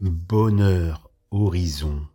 Bonheur 0.00 1.10
horizon. 1.32 2.06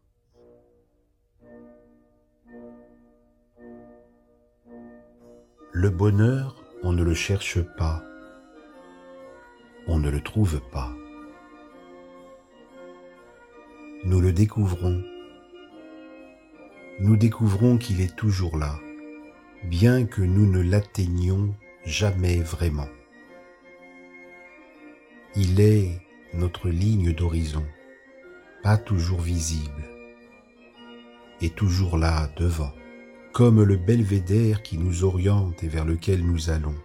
Le 5.74 5.90
bonheur, 5.90 6.64
on 6.84 6.94
ne 6.94 7.04
le 7.04 7.14
cherche 7.14 7.60
pas, 7.78 8.02
on 9.88 10.00
ne 10.00 10.10
le 10.10 10.22
trouve 10.22 10.62
pas. 10.72 10.94
Nous 14.06 14.22
le 14.22 14.32
découvrons. 14.32 15.04
Nous 17.02 17.18
découvrons 17.18 17.78
qu'il 17.78 18.00
est 18.00 18.16
toujours 18.16 18.56
là, 18.56 18.80
bien 19.66 20.06
que 20.06 20.22
nous 20.22 20.50
ne 20.50 20.62
l'atteignions 20.62 21.54
jamais 21.84 22.40
vraiment. 22.40 22.88
Il 25.36 25.60
est 25.60 26.00
notre 26.34 26.70
ligne 26.70 27.14
d'horizon, 27.14 27.66
pas 28.64 28.78
toujours 28.78 29.22
visible, 29.22 29.84
et 31.42 31.50
toujours 31.50 31.98
là 31.98 32.30
devant, 32.38 32.72
comme 33.34 33.62
le 33.62 33.76
belvédère 33.78 34.64
qui 34.64 34.78
nous 34.78 35.04
oriente 35.04 35.64
et 35.64 35.68
vers 35.68 35.86
lequel 35.86 36.26
nous 36.26 36.50
allons. 36.50 36.76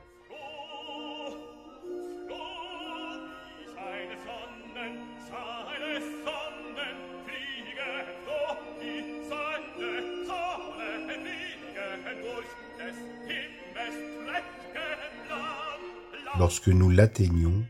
Lorsque 16.38 16.68
nous 16.68 16.88
l'atteignons, 16.88 17.64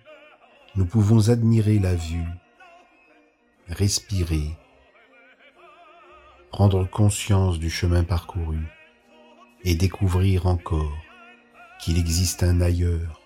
nous 0.79 0.87
pouvons 0.87 1.29
admirer 1.29 1.81
la 1.81 1.97
vue, 1.97 2.29
respirer, 3.67 4.57
prendre 6.53 6.89
conscience 6.89 7.59
du 7.59 7.69
chemin 7.69 8.05
parcouru 8.05 8.61
et 9.65 9.75
découvrir 9.75 10.47
encore 10.47 10.97
qu'il 11.81 11.99
existe 11.99 12.45
un 12.45 12.61
ailleurs, 12.61 13.21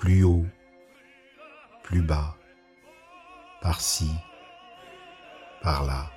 plus 0.00 0.24
haut, 0.24 0.46
plus 1.84 2.02
bas, 2.02 2.36
par-ci, 3.62 4.10
par-là. 5.62 6.10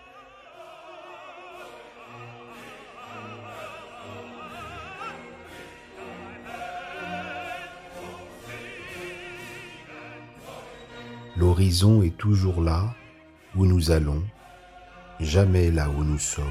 L'horizon 11.36 12.03
est 12.03 12.16
toujours 12.16 12.62
là 12.62 12.94
où 13.56 13.66
nous 13.66 13.89
allons, 13.89 14.23
jamais 15.20 15.72
là 15.72 15.89
où 15.89 16.03
nous 16.03 16.20
sommes. 16.20 16.45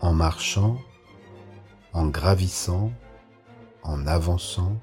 En 0.00 0.14
marchant, 0.14 0.78
en 1.92 2.06
gravissant, 2.06 2.90
en 3.82 4.06
avançant, 4.06 4.80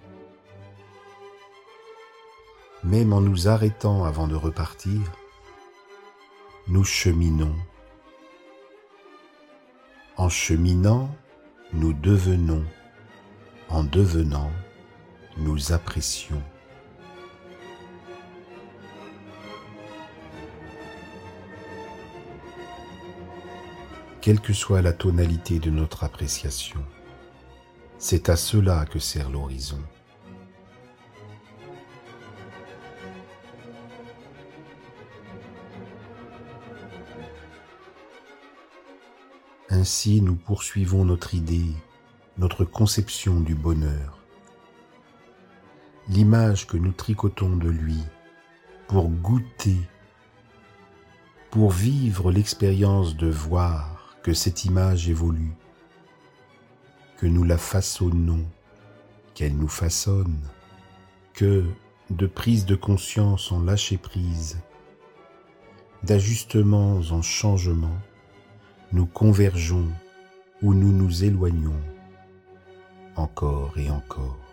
même 2.84 3.12
en 3.12 3.22
nous 3.22 3.48
arrêtant 3.48 4.06
avant 4.06 4.28
de 4.28 4.36
repartir, 4.36 5.02
nous 6.68 6.84
cheminons. 6.84 7.56
En 10.18 10.30
cheminant, 10.30 11.10
nous 11.74 11.94
devenons. 11.94 12.64
En 13.70 13.84
devenant, 13.84 14.52
nous 15.38 15.72
apprécions. 15.72 16.42
Quelle 24.22 24.40
que 24.40 24.54
soit 24.54 24.82
la 24.82 24.94
tonalité 24.94 25.58
de 25.58 25.72
notre 25.72 26.04
appréciation, 26.04 26.84
c'est 27.98 28.30
à 28.30 28.36
cela 28.36 28.86
que 28.86 29.00
sert 29.00 29.30
l'horizon. 29.30 29.82
Ainsi 39.70 40.22
nous 40.22 40.36
poursuivons 40.36 41.06
notre 41.06 41.34
idée, 41.34 41.74
notre 42.38 42.66
conception 42.66 43.40
du 43.40 43.56
bonheur 43.56 44.21
l'image 46.12 46.68
que 46.68 46.76
nous 46.76 46.92
tricotons 46.92 47.56
de 47.56 47.70
lui 47.70 48.04
pour 48.90 49.08
goûter, 49.08 49.78
pour 51.50 51.72
vivre 51.72 52.34
l'expérience 52.34 53.16
de 53.16 53.30
voir 53.30 54.18
que 54.22 54.34
cette 54.34 54.66
image 54.66 55.08
évolue, 55.08 55.54
que 57.18 57.28
nous 57.28 57.46
la 57.46 57.58
façonnons, 57.58 58.46
qu'elle 59.36 59.56
nous 59.56 59.70
façonne, 59.70 60.38
que 61.34 61.64
de 62.10 62.28
prise 62.28 62.66
de 62.66 62.76
conscience 62.76 63.50
en 63.54 63.62
lâcher 63.64 63.98
prise, 63.98 64.60
d'ajustements 66.04 67.00
en 67.12 67.22
changements, 67.22 68.02
nous 68.92 69.06
convergeons 69.06 69.88
ou 70.62 70.74
nous 70.74 70.92
nous 70.92 71.24
éloignons 71.24 71.80
encore 73.16 73.78
et 73.78 73.90
encore. 73.90 74.51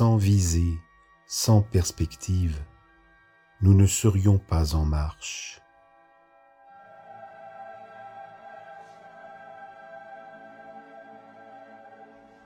Sans 0.00 0.16
visée, 0.16 0.80
sans 1.26 1.60
perspective, 1.60 2.58
nous 3.60 3.74
ne 3.74 3.84
serions 3.84 4.38
pas 4.38 4.74
en 4.74 4.86
marche. 4.86 5.60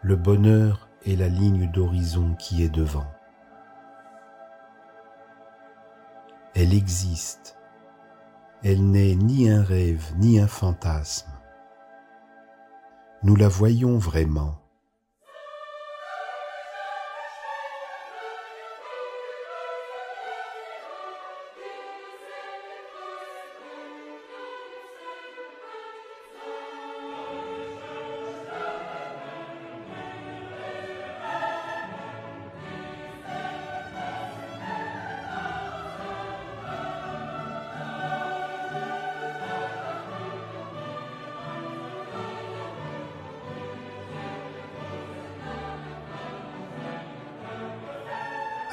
Le 0.03 0.16
bonheur 0.16 0.88
est 1.06 1.14
la 1.14 1.28
ligne 1.28 1.70
d'horizon 1.70 2.34
qui 2.34 2.64
est 2.64 2.75
devant. 2.75 3.06
Elle 6.56 6.75
existe. 6.75 7.56
Elle 8.64 8.84
n'est 8.91 9.14
ni 9.14 9.48
un 9.48 9.62
rêve 9.62 10.12
ni 10.16 10.41
un 10.41 10.48
fantasme. 10.48 11.31
Nous 13.22 13.37
la 13.37 13.47
voyons 13.47 13.97
vraiment 13.97 14.63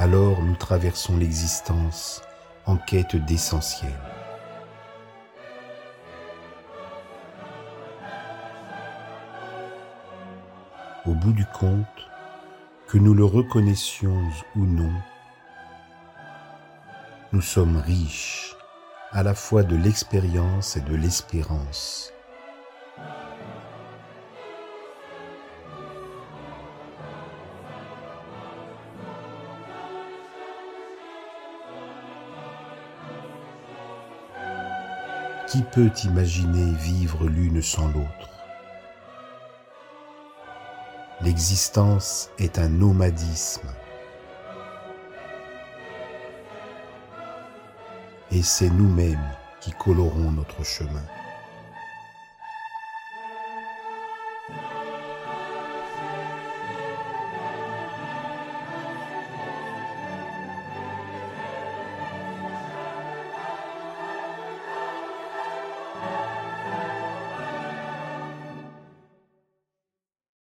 alors 0.02 0.42
nous 0.42 0.56
traversons 0.56 1.16
l'existence 1.16 2.24
en 2.66 2.76
quête 2.76 3.16
d'essentiel. 3.16 3.94
Au 11.06 11.14
bout 11.14 11.34
du 11.34 11.46
compte, 11.46 11.86
que 12.88 12.98
nous 12.98 13.14
le 13.14 13.26
reconnaissions 13.26 14.28
ou 14.56 14.66
non, 14.66 14.92
nous 17.32 17.42
sommes 17.42 17.78
riches 17.78 18.56
à 19.12 19.22
la 19.22 19.36
fois 19.36 19.62
de 19.62 19.76
l'expérience 19.76 20.78
et 20.78 20.82
de 20.82 20.96
l'espérance. 20.96 22.12
Qui 35.52 35.64
peut 35.64 35.92
imaginer 36.06 36.72
vivre 36.78 37.28
l'une 37.28 37.62
sans 37.62 37.88
l'autre 37.90 38.30
L'existence 41.20 42.30
est 42.40 42.58
un 42.58 42.70
nomadisme. 42.70 43.68
Et 48.32 48.42
c'est 48.42 48.70
nous-mêmes 48.70 49.36
qui 49.60 49.72
colorons 49.72 50.32
notre 50.32 50.64
chemin. 50.64 51.04